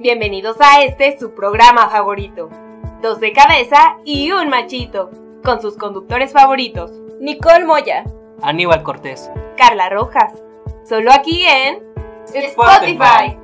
[0.00, 2.48] Bienvenidos a este su programa favorito.
[3.02, 5.10] Dos de cabeza y un machito.
[5.42, 6.92] Con sus conductores favoritos.
[7.20, 8.04] Nicole Moya.
[8.40, 9.28] Aníbal Cortés.
[9.56, 10.32] Carla Rojas.
[10.88, 11.82] Solo aquí en
[12.32, 13.36] Spotify.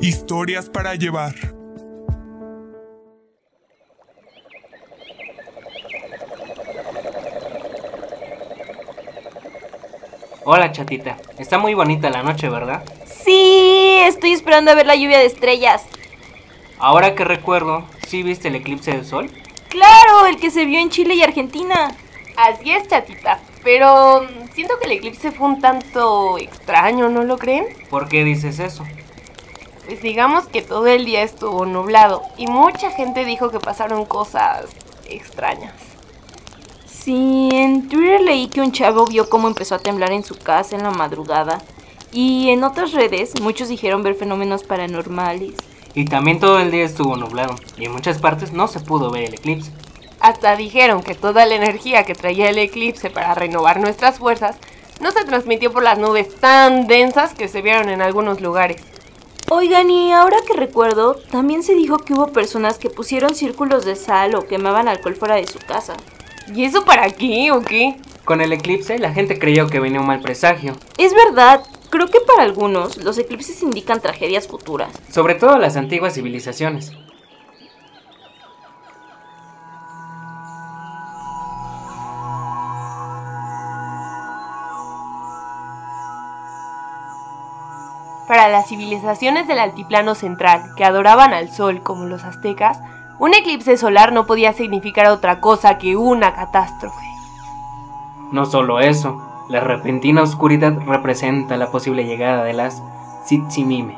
[0.00, 1.34] Historias para llevar.
[10.50, 12.82] Hola chatita, está muy bonita la noche, ¿verdad?
[13.04, 15.84] Sí, estoy esperando a ver la lluvia de estrellas.
[16.78, 19.30] Ahora que recuerdo, ¿sí viste el eclipse del sol?
[19.68, 21.94] Claro, el que se vio en Chile y Argentina.
[22.36, 23.40] Así es, chatita.
[23.64, 27.66] Pero mm, siento que el eclipse fue un tanto extraño, ¿no lo creen?
[27.90, 28.84] ¿Por qué dices eso?
[29.84, 34.66] Pues digamos que todo el día estuvo nublado y mucha gente dijo que pasaron cosas
[35.08, 35.74] extrañas.
[36.86, 40.76] Sí, en Twitter leí que un chavo vio cómo empezó a temblar en su casa
[40.76, 41.62] en la madrugada.
[42.12, 45.54] Y en otras redes muchos dijeron ver fenómenos paranormales.
[45.94, 49.24] Y también todo el día estuvo nublado y en muchas partes no se pudo ver
[49.24, 49.70] el eclipse.
[50.20, 54.56] Hasta dijeron que toda la energía que traía el eclipse para renovar nuestras fuerzas
[55.00, 58.82] no se transmitió por las nubes tan densas que se vieron en algunos lugares.
[59.50, 63.96] Oigan, y ahora que recuerdo, también se dijo que hubo personas que pusieron círculos de
[63.96, 65.94] sal o quemaban alcohol fuera de su casa.
[66.54, 67.96] ¿Y eso para qué o qué?
[68.24, 72.20] Con el eclipse la gente creyó que venía un mal presagio, Es verdad, creo que
[72.20, 74.90] para algunos los eclipses indican tragedias futuras.
[75.10, 76.92] sobre todo las antiguas civilizaciones.
[88.28, 92.78] Para las civilizaciones del altiplano central, que adoraban al sol como los aztecas,
[93.18, 97.06] un eclipse solar no podía significar otra cosa que una catástrofe.
[98.30, 102.82] No solo eso, la repentina oscuridad representa la posible llegada de las
[103.24, 103.96] Tzitzimime.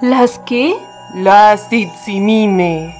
[0.00, 0.74] ¿Las qué?
[1.14, 2.92] La Tzitzimime.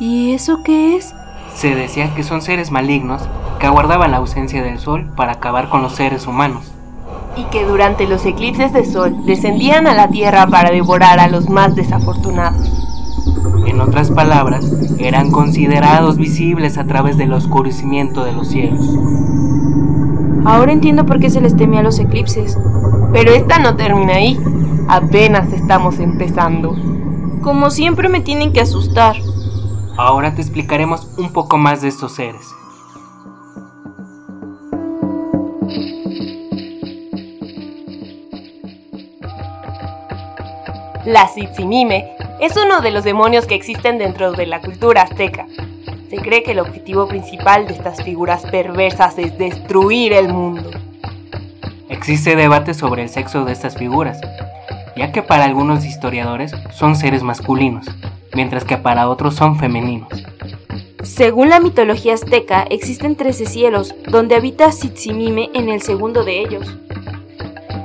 [0.00, 1.14] ¿Y eso qué es?
[1.54, 3.22] Se decía que son seres malignos
[3.60, 6.72] que aguardaban la ausencia del sol para acabar con los seres humanos.
[7.36, 11.48] Y que durante los eclipses de sol descendían a la tierra para devorar a los
[11.48, 12.70] más desafortunados.
[13.66, 14.66] En otras palabras,
[14.98, 18.84] eran considerados visibles a través del oscurecimiento de los cielos.
[20.44, 22.58] Ahora entiendo por qué se les temía a los eclipses.
[23.12, 24.38] Pero esta no termina ahí.
[24.88, 26.74] Apenas estamos empezando.
[27.42, 29.16] Como siempre me tienen que asustar.
[29.96, 32.42] Ahora te explicaremos un poco más de estos seres.
[41.04, 45.46] La Tzitzimime es uno de los demonios que existen dentro de la cultura azteca.
[46.12, 50.70] Se cree que el objetivo principal de estas figuras perversas es destruir el mundo.
[51.88, 54.20] Existe debate sobre el sexo de estas figuras,
[54.94, 57.86] ya que para algunos historiadores son seres masculinos,
[58.34, 60.10] mientras que para otros son femeninos.
[61.02, 66.76] Según la mitología azteca, existen 13 cielos, donde habita Tzitzimime en el segundo de ellos.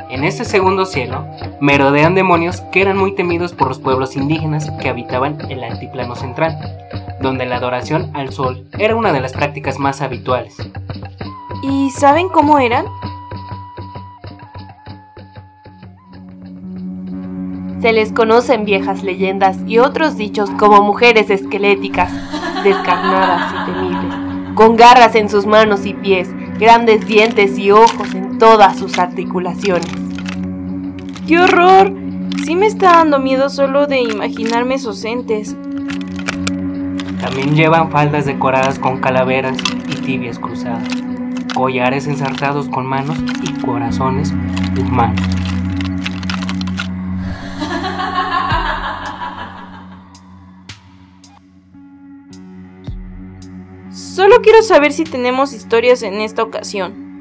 [0.10, 1.26] En este segundo cielo,
[1.62, 6.58] merodean demonios que eran muy temidos por los pueblos indígenas que habitaban el altiplano central,
[7.22, 10.56] donde la adoración al sol era una de las prácticas más habituales.
[11.64, 12.86] ¿Y saben cómo eran?
[17.82, 22.12] Se les conocen viejas leyendas y otros dichos como mujeres esqueléticas,
[22.64, 26.30] descarnadas y temibles, con garras en sus manos y pies,
[26.60, 29.92] grandes dientes y ojos en todas sus articulaciones.
[31.28, 31.94] ¡Qué horror!
[32.46, 35.56] Sí me está dando miedo solo de imaginarme esos entes.
[37.28, 39.58] También llevan faldas decoradas con calaveras
[39.90, 40.88] y tibias cruzadas,
[41.54, 44.34] collares ensartados con manos y corazones
[44.80, 45.22] humanos.
[53.92, 57.20] Solo quiero saber si tenemos historias en esta ocasión.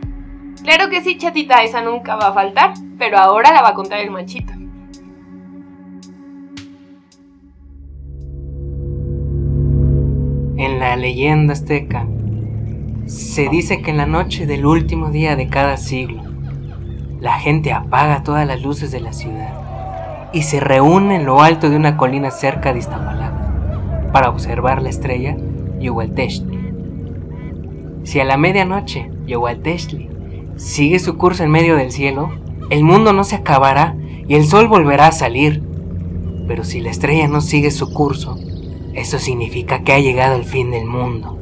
[0.62, 3.98] Claro que sí, chatita, esa nunca va a faltar, pero ahora la va a contar
[3.98, 4.52] el manchito.
[10.58, 12.06] En la leyenda azteca
[13.04, 16.22] se dice que en la noche del último día de cada siglo,
[17.20, 21.68] la gente apaga todas las luces de la ciudad y se reúne en lo alto
[21.68, 25.36] de una colina cerca de Iztapalapa para observar la estrella
[25.78, 26.58] Yuhualtextli.
[28.04, 30.08] Si a la medianoche Yuhualtextli
[30.56, 32.30] sigue su curso en medio del cielo,
[32.70, 33.94] el mundo no se acabará
[34.26, 35.62] y el sol volverá a salir.
[36.48, 38.38] Pero si la estrella no sigue su curso,
[38.96, 41.38] eso significa que ha llegado el fin del mundo.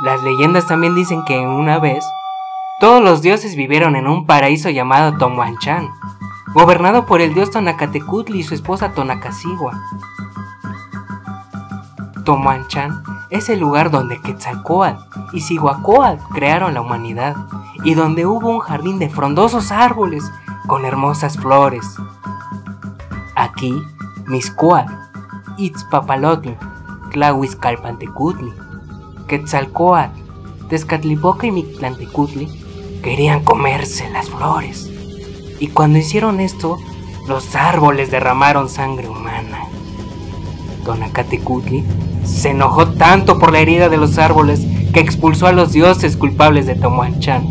[0.00, 2.04] La Las leyendas también dicen que una vez
[2.80, 5.90] todos los dioses vivieron en un paraíso llamado Tomuanchan,
[6.54, 9.72] gobernado por el dios Tonacatecutli y su esposa Tonacasiwa.
[12.24, 13.02] Tomuanchan
[13.32, 15.00] es el lugar donde Quetzalcoatl
[15.32, 17.34] y Cihuacóatl crearon la humanidad
[17.82, 20.30] y donde hubo un jardín de frondosos árboles
[20.66, 21.96] con hermosas flores.
[23.34, 23.82] Aquí,
[24.26, 24.92] Miscoatl,
[25.56, 26.50] Itzpapalotl,
[27.10, 28.52] Tlahuizcalpantecutli,
[29.26, 30.20] Quetzalcoatl,
[30.68, 34.90] Tezcatlipoca y Mictlantecutli querían comerse las flores.
[35.58, 36.76] Y cuando hicieron esto,
[37.26, 39.58] los árboles derramaron sangre humana.
[40.84, 41.82] Tonacatecutli
[42.24, 46.66] se enojó tanto por la herida de los árboles que expulsó a los dioses culpables
[46.66, 47.46] de Tomoanchan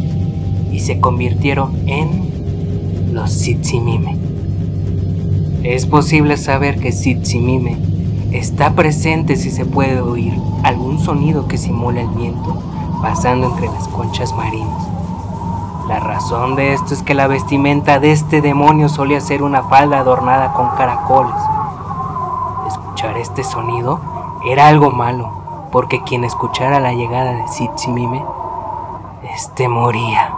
[0.71, 4.17] y se convirtieron en los Sitsimime.
[5.63, 7.77] Es posible saber que Sitsimime
[8.31, 10.33] está presente si se puede oír
[10.63, 12.61] algún sonido que simula el viento
[13.01, 14.87] pasando entre las conchas marinas.
[15.87, 19.99] La razón de esto es que la vestimenta de este demonio solía ser una falda
[19.99, 21.35] adornada con caracoles.
[22.67, 23.99] Escuchar este sonido
[24.45, 28.23] era algo malo, porque quien escuchara la llegada de Sitsimime,
[29.33, 30.35] este moría.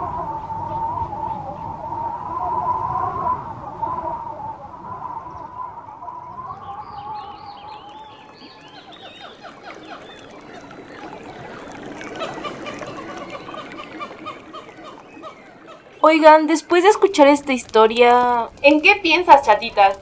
[16.06, 18.50] Oigan, después de escuchar esta historia...
[18.60, 19.92] ¿En qué piensas, chatita?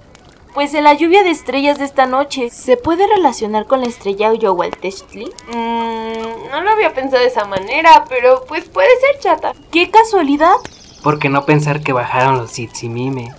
[0.55, 4.31] Pues en la lluvia de estrellas de esta noche, ¿se puede relacionar con la estrella
[4.33, 5.33] Uyohualtechtli?
[5.49, 9.53] Mmm, no lo había pensado de esa manera, pero pues puede ser chata.
[9.71, 10.57] ¡Qué casualidad!
[11.03, 13.35] ¿Por qué no pensar que bajaron los Itsimime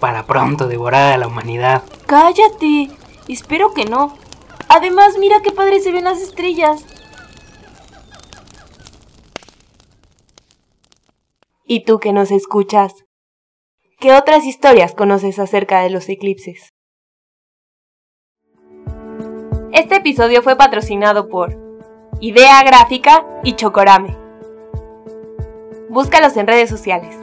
[0.00, 1.82] para pronto devorar a la humanidad?
[2.06, 2.90] ¡Cállate!
[3.28, 4.16] Espero que no.
[4.68, 6.84] Además, mira qué padre se ven las estrellas.
[11.66, 13.05] ¿Y tú que nos escuchas?
[13.98, 16.74] ¿Qué otras historias conoces acerca de los eclipses?
[19.72, 21.56] Este episodio fue patrocinado por
[22.20, 24.14] Idea Gráfica y Chocorame.
[25.88, 27.16] Búscalos en redes sociales.